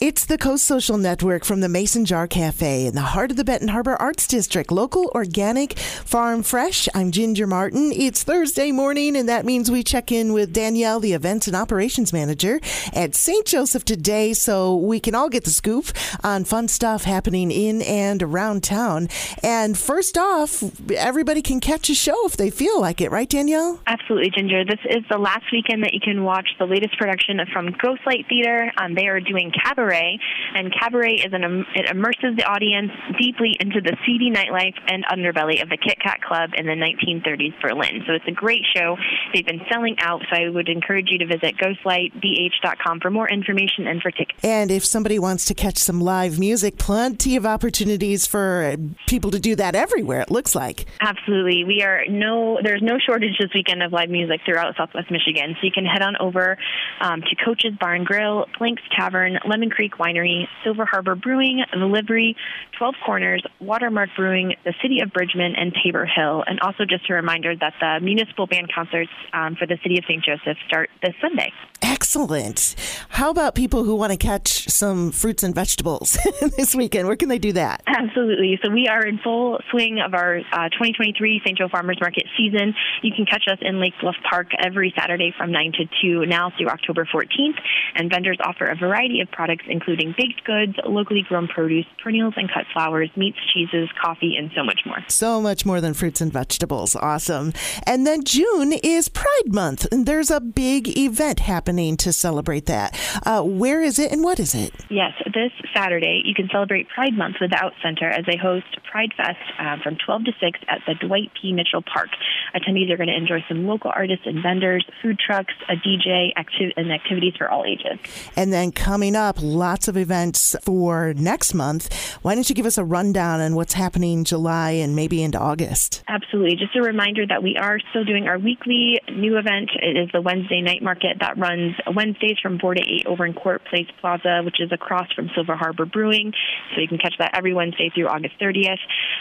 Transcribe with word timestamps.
It's 0.00 0.24
the 0.24 0.38
Coast 0.38 0.64
Social 0.64 0.96
Network 0.96 1.44
from 1.44 1.60
the 1.60 1.68
Mason 1.68 2.06
Jar 2.06 2.26
Cafe 2.26 2.86
in 2.86 2.94
the 2.94 3.02
heart 3.02 3.30
of 3.30 3.36
the 3.36 3.44
Benton 3.44 3.68
Harbor 3.68 3.96
Arts 3.96 4.26
District. 4.26 4.72
Local, 4.72 5.12
organic, 5.14 5.78
farm 5.78 6.42
fresh. 6.42 6.88
I'm 6.94 7.10
Ginger 7.10 7.46
Martin. 7.46 7.92
It's 7.94 8.22
Thursday 8.22 8.72
morning, 8.72 9.14
and 9.14 9.28
that 9.28 9.44
means 9.44 9.70
we 9.70 9.82
check 9.82 10.10
in 10.10 10.32
with 10.32 10.54
Danielle, 10.54 11.00
the 11.00 11.12
Events 11.12 11.48
and 11.48 11.54
Operations 11.54 12.14
Manager 12.14 12.62
at 12.94 13.14
St. 13.14 13.44
Joseph 13.44 13.84
today, 13.84 14.32
so 14.32 14.74
we 14.74 15.00
can 15.00 15.14
all 15.14 15.28
get 15.28 15.44
the 15.44 15.50
scoop 15.50 15.88
on 16.24 16.44
fun 16.44 16.68
stuff 16.68 17.04
happening 17.04 17.50
in 17.50 17.82
and 17.82 18.22
around 18.22 18.62
town. 18.62 19.10
And 19.42 19.76
first 19.76 20.16
off, 20.16 20.64
everybody 20.92 21.42
can 21.42 21.60
catch 21.60 21.90
a 21.90 21.94
show 21.94 22.26
if 22.26 22.38
they 22.38 22.48
feel 22.48 22.80
like 22.80 23.02
it, 23.02 23.10
right, 23.10 23.28
Danielle? 23.28 23.78
Absolutely, 23.86 24.30
Ginger. 24.30 24.64
This 24.64 24.80
is 24.88 25.04
the 25.10 25.18
last 25.18 25.44
weekend 25.52 25.84
that 25.84 25.92
you 25.92 26.00
can 26.00 26.24
watch 26.24 26.48
the 26.58 26.64
latest 26.64 26.96
production 26.96 27.38
from 27.52 27.74
Ghostlight 27.74 28.26
Theater. 28.30 28.72
Um, 28.78 28.94
they 28.94 29.06
are 29.06 29.20
doing 29.20 29.52
Cabaret 29.52 29.89
cabaret, 29.90 30.18
and 30.54 30.72
cabaret 30.72 31.14
is 31.14 31.32
an 31.32 31.64
it 31.74 31.90
immerses 31.90 32.36
the 32.36 32.44
audience 32.44 32.90
deeply 33.20 33.56
into 33.60 33.80
the 33.80 33.96
seedy 34.06 34.30
nightlife 34.30 34.74
and 34.88 35.04
underbelly 35.06 35.62
of 35.62 35.68
the 35.68 35.76
Kit 35.76 35.98
Kat 36.02 36.20
Club 36.22 36.50
in 36.56 36.66
the 36.66 36.72
1930s 36.72 37.60
Berlin. 37.60 38.02
So 38.06 38.12
it's 38.12 38.26
a 38.28 38.32
great 38.32 38.62
show. 38.74 38.96
They've 39.34 39.46
been 39.46 39.62
selling 39.70 39.96
out, 40.00 40.22
so 40.30 40.36
I 40.36 40.48
would 40.48 40.68
encourage 40.68 41.08
you 41.10 41.18
to 41.18 41.26
visit 41.26 41.56
ghostlightbh.com 41.56 43.00
for 43.00 43.10
more 43.10 43.28
information 43.28 43.86
and 43.86 44.00
for 44.00 44.10
tickets. 44.10 44.38
And 44.42 44.70
if 44.70 44.84
somebody 44.84 45.18
wants 45.18 45.44
to 45.46 45.54
catch 45.54 45.78
some 45.78 46.00
live 46.00 46.38
music, 46.38 46.78
plenty 46.78 47.36
of 47.36 47.46
opportunities 47.46 48.26
for 48.26 48.76
people 49.06 49.30
to 49.30 49.40
do 49.40 49.56
that 49.56 49.74
everywhere. 49.74 50.20
It 50.20 50.30
looks 50.30 50.54
like. 50.54 50.86
Absolutely, 51.00 51.64
we 51.64 51.82
are 51.82 52.04
no 52.08 52.58
there's 52.62 52.82
no 52.82 52.98
shortage 52.98 53.38
this 53.38 53.50
weekend 53.54 53.82
of 53.82 53.92
live 53.92 54.10
music 54.10 54.40
throughout 54.44 54.76
Southwest 54.76 55.10
Michigan. 55.10 55.56
So 55.60 55.66
you 55.66 55.72
can 55.72 55.84
head 55.84 56.02
on 56.02 56.16
over 56.20 56.56
um, 57.00 57.22
to 57.22 57.44
Coach's 57.44 57.74
Bar 57.80 57.94
and 57.94 58.06
Grill, 58.06 58.46
Blank's 58.58 58.82
Tavern, 58.96 59.38
Lemon 59.48 59.70
Creek 59.70 59.79
Creek 59.80 59.96
Winery, 59.96 60.44
Silver 60.62 60.84
Harbor 60.84 61.14
Brewing, 61.14 61.64
The 61.72 61.86
Livery, 61.86 62.36
12 62.76 62.96
Corners, 63.06 63.42
Watermark 63.60 64.10
Brewing, 64.14 64.54
the 64.62 64.74
City 64.82 65.00
of 65.00 65.10
Bridgman, 65.10 65.54
and 65.56 65.72
Tabor 65.82 66.04
Hill. 66.04 66.44
And 66.46 66.60
also 66.60 66.84
just 66.84 67.08
a 67.08 67.14
reminder 67.14 67.54
that 67.56 67.72
the 67.80 67.98
municipal 68.04 68.46
band 68.46 68.70
concerts 68.74 69.10
um, 69.32 69.56
for 69.56 69.66
the 69.66 69.78
City 69.82 69.96
of 69.96 70.04
St. 70.04 70.22
Joseph 70.22 70.58
start 70.68 70.90
this 71.02 71.14
Sunday. 71.18 71.50
Excellent. 71.82 72.74
How 73.08 73.30
about 73.30 73.54
people 73.54 73.84
who 73.84 73.94
want 73.94 74.12
to 74.12 74.18
catch 74.18 74.68
some 74.68 75.12
fruits 75.12 75.42
and 75.42 75.54
vegetables 75.54 76.18
this 76.56 76.74
weekend? 76.74 77.06
Where 77.06 77.16
can 77.16 77.28
they 77.28 77.38
do 77.38 77.52
that? 77.52 77.82
Absolutely. 77.86 78.58
So 78.62 78.70
we 78.70 78.86
are 78.88 79.04
in 79.04 79.18
full 79.18 79.60
swing 79.70 80.00
of 80.04 80.12
our 80.12 80.38
uh, 80.38 80.68
2023 80.70 81.40
St. 81.44 81.56
Joe 81.56 81.68
Farmers 81.68 81.98
Market 82.00 82.24
season. 82.36 82.74
You 83.02 83.12
can 83.14 83.24
catch 83.24 83.44
us 83.50 83.58
in 83.62 83.80
Lake 83.80 83.94
Bluff 84.00 84.16
Park 84.28 84.48
every 84.62 84.92
Saturday 84.98 85.32
from 85.36 85.52
9 85.52 85.72
to 85.78 85.84
2 86.02 86.26
now 86.26 86.52
through 86.56 86.68
October 86.68 87.06
14th. 87.06 87.58
And 87.94 88.10
vendors 88.10 88.38
offer 88.44 88.66
a 88.66 88.76
variety 88.76 89.20
of 89.20 89.30
products 89.30 89.64
including 89.70 90.14
baked 90.16 90.44
goods, 90.44 90.74
locally 90.84 91.24
grown 91.28 91.48
produce, 91.48 91.86
perennials 92.02 92.34
and 92.36 92.50
cut 92.52 92.64
flowers, 92.72 93.10
meats, 93.16 93.38
cheeses, 93.52 93.88
coffee, 94.02 94.36
and 94.36 94.50
so 94.54 94.64
much 94.64 94.80
more. 94.84 94.98
So 95.08 95.40
much 95.40 95.64
more 95.64 95.80
than 95.80 95.94
fruits 95.94 96.20
and 96.20 96.32
vegetables. 96.32 96.96
Awesome. 96.96 97.52
And 97.86 98.06
then 98.06 98.24
June 98.24 98.72
is 98.72 99.08
Pride 99.08 99.46
Month, 99.46 99.86
and 99.92 100.06
there's 100.06 100.30
a 100.30 100.40
big 100.40 100.96
event 100.96 101.40
happening 101.40 101.96
to 101.98 102.12
celebrate 102.12 102.66
that. 102.66 102.98
Uh, 103.24 103.42
where 103.42 103.82
is 103.82 103.98
it 103.98 104.12
and 104.12 104.22
what 104.22 104.40
is 104.40 104.54
it? 104.54 104.72
Yes, 104.90 105.12
this 105.32 105.52
Saturday 105.74 106.22
you 106.24 106.34
can 106.34 106.48
celebrate 106.50 106.88
Pride 106.88 107.14
Month 107.14 107.36
with 107.40 107.50
the 107.50 107.62
Out 107.62 107.72
Center 107.82 108.08
as 108.08 108.24
they 108.26 108.36
host 108.36 108.66
Pride 108.90 109.12
Fest 109.16 109.38
uh, 109.58 109.76
from 109.82 109.96
12 110.04 110.24
to 110.24 110.32
6 110.40 110.58
at 110.68 110.80
the 110.86 110.94
Dwight 111.06 111.30
P. 111.40 111.52
Mitchell 111.52 111.82
Park. 111.82 112.08
Attendees 112.54 112.90
are 112.90 112.96
going 112.96 113.08
to 113.08 113.16
enjoy 113.16 113.44
some 113.48 113.66
local 113.66 113.92
artists 113.94 114.26
and 114.26 114.42
vendors, 114.42 114.84
food 115.02 115.18
trucks, 115.18 115.54
a 115.68 115.74
DJ, 115.76 116.30
acti- 116.36 116.72
and 116.76 116.92
activities 116.92 117.34
for 117.36 117.48
all 117.48 117.64
ages. 117.64 117.98
And 118.36 118.52
then 118.52 118.72
coming 118.72 119.16
up, 119.16 119.38
lots 119.50 119.88
of 119.88 119.96
events 119.96 120.56
for 120.62 121.14
next 121.14 121.54
month. 121.54 121.92
Why 122.22 122.34
don't 122.34 122.48
you 122.48 122.54
give 122.54 122.66
us 122.66 122.78
a 122.78 122.84
rundown 122.84 123.40
on 123.40 123.54
what's 123.54 123.74
happening 123.74 124.24
July 124.24 124.70
and 124.72 124.96
maybe 124.96 125.22
into 125.22 125.38
August? 125.38 126.02
Absolutely. 126.08 126.56
Just 126.56 126.76
a 126.76 126.82
reminder 126.82 127.26
that 127.26 127.42
we 127.42 127.56
are 127.56 127.78
still 127.90 128.04
doing 128.04 128.28
our 128.28 128.38
weekly 128.38 129.00
new 129.12 129.38
event. 129.38 129.70
It 129.82 129.96
is 129.96 130.08
the 130.12 130.20
Wednesday 130.20 130.60
night 130.60 130.82
market 130.82 131.18
that 131.20 131.38
runs 131.38 131.74
Wednesdays 131.94 132.38
from 132.42 132.58
4 132.58 132.74
to 132.74 132.80
8 132.80 133.06
over 133.06 133.26
in 133.26 133.34
Court 133.34 133.62
Place 133.68 133.88
Plaza, 134.00 134.42
which 134.44 134.60
is 134.60 134.72
across 134.72 135.12
from 135.12 135.30
Silver 135.34 135.56
Harbor 135.56 135.86
Brewing. 135.86 136.32
So 136.74 136.80
you 136.80 136.88
can 136.88 136.98
catch 136.98 137.14
that 137.18 137.32
every 137.34 137.54
Wednesday 137.54 137.90
through 137.94 138.08
August 138.08 138.34
30th. 138.40 138.78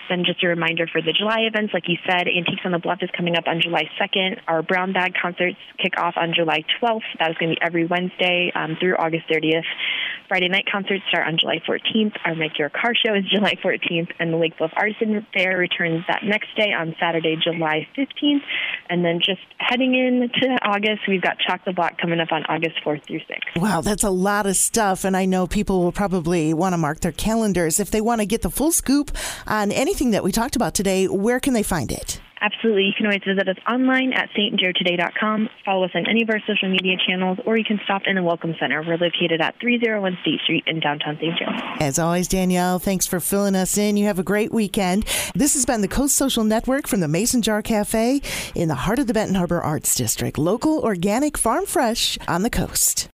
Then 0.09 0.23
just 0.25 0.43
a 0.43 0.47
reminder 0.47 0.87
for 0.91 1.01
the 1.01 1.13
July 1.13 1.41
events, 1.41 1.73
like 1.73 1.87
you 1.87 1.97
said, 2.07 2.27
Antiques 2.27 2.61
on 2.65 2.71
the 2.71 2.79
Bluff 2.79 2.99
is 3.01 3.09
coming 3.15 3.35
up 3.35 3.45
on 3.47 3.61
July 3.61 3.89
2nd. 3.99 4.39
Our 4.47 4.61
Brown 4.61 4.93
Bag 4.93 5.13
concerts 5.19 5.57
kick 5.81 5.93
off 5.97 6.15
on 6.17 6.33
July 6.35 6.63
12th. 6.81 7.07
That 7.19 7.31
is 7.31 7.37
going 7.37 7.49
to 7.49 7.55
be 7.55 7.61
every 7.61 7.85
Wednesday 7.85 8.51
um, 8.55 8.77
through 8.79 8.95
August 8.95 9.27
30th. 9.29 9.63
Friday 10.29 10.47
night 10.47 10.65
concerts 10.71 11.01
start 11.09 11.27
on 11.27 11.39
July 11.39 11.59
14th. 11.67 12.15
Our 12.23 12.35
Make 12.35 12.59
Your 12.59 12.69
Car 12.69 12.93
show 12.93 13.15
is 13.15 13.25
July 13.25 13.55
14th, 13.63 14.11
and 14.19 14.31
the 14.31 14.37
Lake 14.37 14.55
Bluff 14.59 14.71
Artisan 14.75 15.25
Fair 15.33 15.57
returns 15.57 16.03
that 16.07 16.21
next 16.23 16.55
day 16.55 16.71
on 16.71 16.95
Saturday, 16.99 17.35
July 17.43 17.87
15th. 17.97 18.43
And 18.91 19.03
then 19.03 19.21
just 19.25 19.41
heading 19.57 19.95
into 19.95 20.55
August, 20.61 21.01
we've 21.07 21.21
got 21.21 21.39
Chalk 21.39 21.65
the 21.65 21.73
Block 21.73 21.97
coming 21.99 22.19
up 22.19 22.31
on 22.31 22.43
August 22.45 22.75
4th 22.85 23.07
through 23.07 23.21
6th. 23.21 23.59
Wow, 23.59 23.81
that's 23.81 24.03
a 24.03 24.11
lot 24.11 24.45
of 24.45 24.55
stuff, 24.55 25.03
and 25.03 25.17
I 25.17 25.25
know 25.25 25.47
people 25.47 25.81
will 25.81 25.91
probably 25.91 26.53
want 26.53 26.73
to 26.73 26.77
mark 26.77 26.99
their 26.99 27.11
calendars. 27.11 27.79
If 27.79 27.89
they 27.89 27.99
want 27.99 28.21
to 28.21 28.27
get 28.27 28.43
the 28.43 28.51
full 28.51 28.71
scoop 28.71 29.09
on 29.47 29.71
anything 29.71 30.11
that 30.11 30.23
we 30.23 30.31
talked 30.31 30.55
about 30.55 30.75
today, 30.75 31.07
where 31.07 31.39
can 31.39 31.53
they 31.53 31.63
find 31.63 31.91
it? 31.91 32.21
Absolutely. 32.41 32.83
You 32.83 32.93
can 32.95 33.05
always 33.05 33.21
visit 33.25 33.47
us 33.47 33.57
online 33.67 34.13
at 34.13 34.29
stjoetoday.com, 34.31 35.49
follow 35.65 35.85
us 35.85 35.91
on 35.93 36.07
any 36.07 36.23
of 36.23 36.29
our 36.29 36.39
social 36.47 36.69
media 36.69 36.95
channels, 37.07 37.37
or 37.45 37.57
you 37.57 37.63
can 37.63 37.79
stop 37.83 38.03
in 38.05 38.15
the 38.15 38.23
Welcome 38.23 38.55
Center. 38.59 38.81
We're 38.81 38.97
located 38.97 39.41
at 39.41 39.59
301 39.59 40.17
State 40.21 40.39
Street 40.41 40.63
in 40.67 40.79
downtown 40.79 41.17
St. 41.17 41.37
Joe. 41.37 41.51
As 41.79 41.99
always, 41.99 42.27
Danielle, 42.27 42.79
thanks 42.79 43.05
for 43.05 43.19
filling 43.19 43.55
us 43.55 43.77
in. 43.77 43.97
You 43.97 44.05
have 44.05 44.19
a 44.19 44.23
great 44.23 44.51
weekend. 44.51 45.03
This 45.35 45.53
has 45.53 45.65
been 45.65 45.81
the 45.81 45.87
Coast 45.87 46.15
Social 46.15 46.43
Network 46.43 46.87
from 46.87 46.99
the 46.99 47.07
Mason 47.07 47.41
Jar 47.41 47.61
Cafe 47.61 48.21
in 48.55 48.67
the 48.67 48.75
heart 48.75 48.99
of 48.99 49.07
the 49.07 49.13
Benton 49.13 49.35
Harbor 49.35 49.61
Arts 49.61 49.95
District. 49.95 50.37
Local, 50.37 50.79
organic, 50.79 51.37
farm 51.37 51.65
fresh 51.65 52.17
on 52.27 52.43
the 52.43 52.49
coast. 52.49 53.07